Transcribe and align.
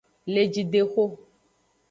Lejidexo. 0.33 1.03